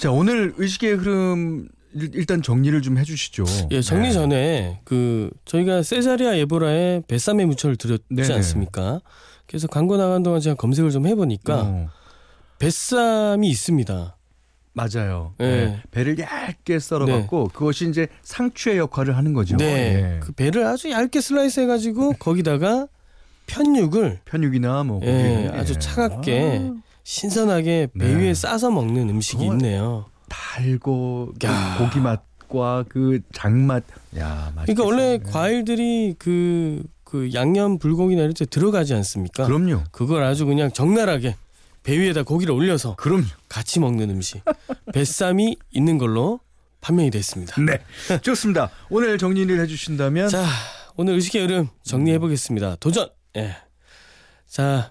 자 0.00 0.10
오늘 0.10 0.52
의식의 0.56 0.94
흐름 0.96 1.68
일- 1.94 2.10
일단 2.14 2.42
정리를 2.42 2.82
좀 2.82 2.98
해주시죠. 2.98 3.44
예, 3.70 3.80
정리 3.80 4.08
네. 4.08 4.12
전에 4.12 4.80
그 4.84 5.30
저희가 5.44 5.82
세자리아 5.84 6.34
에보라의 6.34 7.04
뱃삼의 7.06 7.46
무쳐를 7.46 7.76
드렸지 7.76 8.04
네네. 8.10 8.34
않습니까? 8.34 9.00
그래서 9.46 9.68
광고 9.68 9.96
나간 9.96 10.22
동안 10.24 10.40
제가 10.40 10.56
검색을 10.56 10.90
좀 10.90 11.06
해보니까 11.06 11.62
어, 11.62 11.88
뱃삼이 12.58 13.48
있습니다. 13.48 14.16
맞아요. 14.72 15.34
네. 15.38 15.66
네. 15.66 15.82
배를 15.90 16.18
얇게 16.18 16.78
썰어갖고 16.78 17.48
그것이 17.48 17.88
이제 17.88 18.08
상추의 18.22 18.76
역할을 18.76 19.16
하는 19.16 19.32
거죠. 19.32 19.56
네, 19.56 19.64
예. 19.64 20.20
그 20.20 20.32
배를 20.32 20.66
아주 20.66 20.90
얇게 20.90 21.20
슬라이스 21.22 21.60
해가지고 21.60 22.12
거기다가 22.18 22.86
편육을 23.46 24.20
편육이나 24.26 24.84
뭐 24.84 25.00
예, 25.02 25.46
고기. 25.46 25.58
아주 25.58 25.74
예. 25.74 25.78
차갑게 25.78 26.72
신선하게 27.04 27.88
배 27.98 28.06
네. 28.06 28.14
위에 28.16 28.34
싸서 28.34 28.70
먹는 28.70 29.08
음식이 29.08 29.44
있네요. 29.46 30.06
달고 30.28 31.32
그 31.40 31.46
야. 31.46 31.76
고기 31.78 32.00
맛과 32.00 32.84
그 32.88 33.20
장맛. 33.32 33.84
야, 34.18 34.52
맛있 34.54 34.74
그러니까 34.74 34.84
원래 34.84 35.18
과일들이 35.18 36.16
그, 36.18 36.82
그 37.04 37.30
양념 37.32 37.78
불고기나 37.78 38.28
때 38.34 38.44
들어가지 38.44 38.92
않습니까? 38.92 39.46
그럼요. 39.46 39.84
그걸 39.90 40.22
아주 40.24 40.44
그냥 40.44 40.70
적나라하게 40.70 41.36
배 41.86 41.96
위에다 42.00 42.24
고기를 42.24 42.52
올려서 42.52 42.96
그럼요. 42.96 43.26
같이 43.48 43.78
먹는 43.78 44.10
음식 44.10 44.42
뱃삼이 44.92 45.56
있는 45.70 45.98
걸로 45.98 46.40
판명이 46.80 47.12
됐습니다. 47.12 47.54
네. 47.62 47.78
좋습니다. 48.22 48.70
오늘 48.90 49.18
정리를 49.18 49.60
해 49.60 49.68
주신다면 49.68 50.28
자 50.28 50.44
오늘 50.96 51.14
의식의 51.14 51.42
여름 51.42 51.68
정리해 51.84 52.18
보겠습니다. 52.18 52.74
도전. 52.80 53.08
예. 53.36 53.56
자 54.48 54.90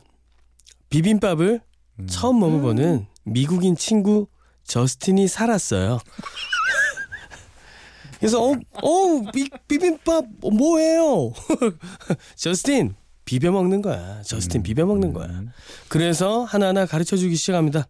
비빔밥을 0.90 1.60
음. 2.00 2.08
처음 2.08 2.40
먹어보는 2.40 3.08
미국인 3.26 3.76
친구 3.76 4.28
저스틴이 4.64 5.28
살았어요. 5.28 6.00
그래서 8.20 8.42
어, 8.42 8.54
어 8.54 9.32
비, 9.34 9.50
비빔밥 9.68 10.24
뭐예요? 10.42 11.34
저스틴 12.38 12.96
비벼 13.26 13.52
먹는 13.52 13.82
거야. 13.82 14.22
저스틴 14.24 14.64
비벼 14.64 14.86
먹는 14.86 15.12
거야. 15.14 15.28
음. 15.28 15.52
그래서 15.90 16.44
하나하나 16.44 16.86
가르쳐 16.86 17.18
주기 17.18 17.36
시작합니다. 17.36 17.88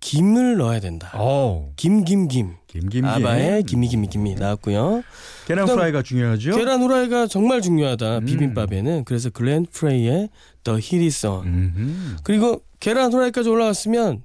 김을 0.00 0.56
넣어야 0.56 0.80
된다. 0.80 1.10
어, 1.14 1.72
김, 1.76 2.04
김, 2.04 2.26
김. 2.26 2.56
김김 2.66 3.04
아바의 3.04 3.64
김이, 3.64 3.86
김이, 3.88 4.08
김이 4.08 4.34
나왔고요. 4.34 5.02
계란 5.46 5.66
프라이가 5.66 6.02
중요하죠. 6.02 6.56
계란 6.56 6.80
후라이가 6.82 7.26
정말 7.28 7.60
중요하다. 7.60 8.18
음. 8.18 8.24
비빔밥에는. 8.24 9.04
그래서 9.04 9.30
글렌 9.30 9.66
프레이의 9.70 10.28
On. 10.66 11.46
음흠. 11.46 12.16
그리고 12.24 12.62
계란 12.80 13.12
후라이까지 13.12 13.48
올라갔으면 13.48 14.24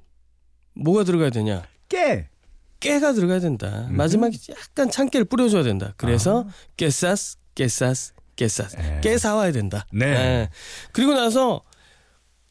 뭐가 0.73 1.03
들어가야 1.03 1.29
되냐? 1.29 1.63
깨. 1.89 2.27
깨가 2.79 3.13
들어가야 3.13 3.39
된다. 3.39 3.87
마지막에 3.91 4.37
약간 4.51 4.89
참깨를 4.89 5.25
뿌려줘야 5.25 5.63
된다. 5.63 5.93
그래서 5.97 6.47
깨사스, 6.77 7.37
깨사스, 7.55 8.13
아. 8.45 8.81
에. 8.81 9.01
깨 9.01 9.17
사와야 9.17 9.51
된다. 9.51 9.85
네. 9.91 10.05
예. 10.05 10.49
그리고 10.93 11.13
나서 11.13 11.63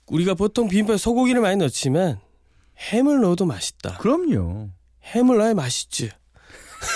우리가 0.06 0.34
보통 0.34 0.68
비빔밥에 0.68 0.98
소고기를 0.98 1.40
많이 1.40 1.56
넣지만 1.56 2.20
햄을 2.92 3.20
넣어도 3.20 3.46
맛있다. 3.46 3.98
그럼요. 3.98 4.68
햄을 5.04 5.38
넣어야 5.38 5.54
맛있지. 5.54 6.10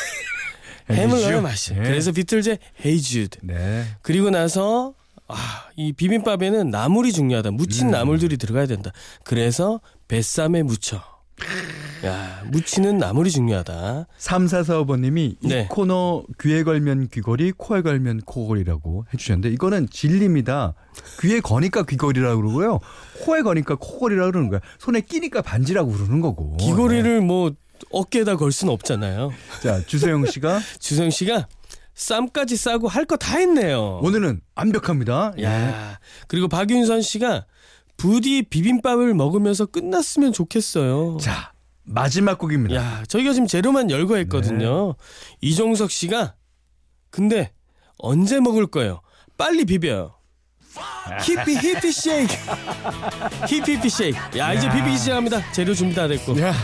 햄을. 0.90 1.20
넣어야 1.20 1.40
맛있어. 1.40 1.74
네. 1.74 1.82
그래서 1.82 2.12
비틀즈 2.12 2.56
Hey 2.84 3.04
Jude. 3.04 3.38
네. 3.42 3.84
그리고 4.02 4.30
나서 4.30 4.94
아, 5.28 5.68
이 5.76 5.92
비빔밥에는 5.92 6.70
나물이 6.70 7.12
중요하다. 7.12 7.52
무친 7.52 7.86
음. 7.86 7.90
나물들이 7.92 8.36
들어가야 8.36 8.66
된다. 8.66 8.90
그래서 9.24 9.80
Bésame 10.08 10.62
무쳐. 10.64 11.02
야, 12.04 12.42
무치는 12.46 12.96
나물이 12.98 13.30
중요하다. 13.30 14.06
3445번님이 14.18 15.36
네. 15.42 15.62
이 15.62 15.68
코너 15.68 16.24
귀에 16.40 16.62
걸면 16.62 17.08
귀걸이, 17.08 17.52
코에 17.56 17.82
걸면 17.82 18.22
코걸이라고 18.22 19.06
해주셨는데 19.12 19.50
이거는 19.50 19.88
진리입니다. 19.90 20.74
귀에 21.20 21.40
거니까 21.40 21.84
귀걸이라고 21.84 22.40
그러고요. 22.40 22.80
코에 23.24 23.42
거니까 23.42 23.74
코걸이라고 23.76 24.30
그러는 24.32 24.48
거야. 24.50 24.60
손에 24.78 25.00
끼니까 25.02 25.42
반지라고 25.42 25.92
그러는 25.92 26.20
거고. 26.20 26.56
귀걸이를 26.56 27.20
뭐 27.20 27.52
어깨에다 27.90 28.36
걸 28.36 28.50
수는 28.52 28.72
없잖아요. 28.72 29.28
네. 29.30 29.60
자, 29.62 29.80
주세영 29.86 30.26
씨가 30.26 30.60
주성 30.80 31.10
씨가 31.10 31.48
쌈까지 31.94 32.56
싸고 32.56 32.88
할 32.88 33.04
거 33.04 33.16
다 33.18 33.36
했네요. 33.36 34.00
오늘은 34.02 34.40
완벽합니다. 34.54 35.34
예. 35.38 35.44
야, 35.44 35.98
그리고 36.28 36.48
박윤선 36.48 37.02
씨가 37.02 37.44
부디 38.00 38.42
비빔밥을 38.42 39.12
먹으면서 39.12 39.66
끝났으면 39.66 40.32
좋겠어요. 40.32 41.18
자, 41.20 41.52
마지막 41.82 42.38
곡입니다. 42.38 42.74
야, 42.74 43.02
저희가 43.06 43.34
지금 43.34 43.46
재료만 43.46 43.90
열거 43.90 44.16
했거든요. 44.16 44.94
네. 44.96 45.04
이종석 45.42 45.90
씨가 45.90 46.34
근데 47.10 47.52
언제 47.98 48.40
먹을 48.40 48.66
거예요? 48.66 49.02
빨리 49.36 49.66
비벼요. 49.66 50.14
Hippy 51.26 51.56
Hippy 51.56 51.92
Shake. 51.92 52.32
Hippy 53.46 53.72
Hippy 53.76 53.90
Shake. 53.90 54.38
야, 54.38 54.54
이제 54.54 54.70
비비기 54.70 54.96
시작합니다. 54.96 55.52
재료 55.52 55.74
준비 55.74 55.94
다 55.94 56.08
됐고. 56.08 56.40
야, 56.40 56.54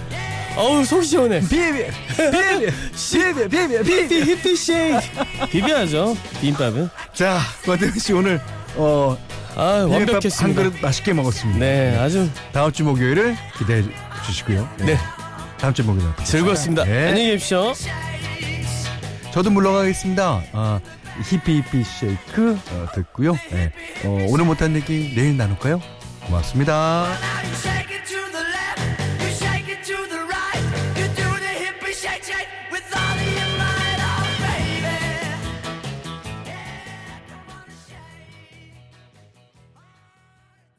어우, 0.56 0.82
속이 0.82 1.04
시원해. 1.04 1.40
비비, 1.40 1.90
비비, 2.16 3.48
비비, 3.48 3.48
비비. 3.50 3.92
Hippy 3.92 4.22
Hippy 4.30 4.56
Shake. 4.56 5.00
비벼야죠. 5.50 6.16
비빔밥은. 6.40 6.88
자, 7.12 7.38
권대현 7.66 7.98
씨 7.98 8.14
오늘 8.14 8.40
어 8.76 9.18
아, 9.56 9.86
비빔밥 9.86 9.90
한 9.90 9.90
완벽했습니다. 9.90 10.62
그릇 10.62 10.80
맛있게 10.82 11.12
먹었습니다. 11.12 11.58
네, 11.58 11.96
아주 11.98 12.28
다음 12.52 12.70
주 12.72 12.84
목요일을 12.84 13.36
기대해 13.58 13.82
주시고요. 14.26 14.68
네. 14.80 14.98
다음 15.58 15.72
주 15.72 15.82
목요일. 15.84 16.08
즐거웠습니다. 16.24 16.84
네. 16.84 17.08
안녕히 17.08 17.30
계십시오. 17.32 17.72
저도 19.32 19.50
물러가겠습니다. 19.50 20.42
아, 20.52 20.80
히피 21.30 21.58
히피 21.58 21.82
쉐이크 21.84 22.58
어, 22.70 22.86
듣고요. 22.94 23.36
네. 23.50 23.72
어, 24.04 24.26
오늘 24.28 24.44
못한 24.44 24.74
얘기 24.76 25.14
내일 25.14 25.36
나눌까요? 25.36 25.80
고맙습니다. 26.26 27.06